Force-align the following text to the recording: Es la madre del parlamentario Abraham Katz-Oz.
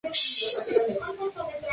Es 0.03 0.55
la 0.57 0.63
madre 0.63 0.73
del 0.87 0.97
parlamentario 0.97 1.31
Abraham 1.35 1.49
Katz-Oz. 1.59 1.67